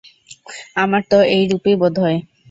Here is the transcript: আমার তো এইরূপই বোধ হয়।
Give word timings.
আমার 0.75 1.01
তো 1.11 1.17
এইরূপই 1.35 1.75
বোধ 1.81 1.95
হয়। 2.03 2.19